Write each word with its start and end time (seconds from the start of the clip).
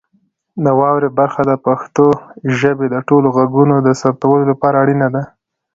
د 0.63 0.65
واورئ 0.79 1.09
برخه 1.19 1.41
د 1.49 1.51
پښتو 1.65 2.05
ژبې 2.59 2.87
د 2.91 2.95
ټولو 3.07 3.27
غږونو 3.37 3.75
د 3.79 3.89
ثبتولو 4.01 4.43
لپاره 4.51 4.75
اړینه 4.83 5.07
ده. 5.15 5.23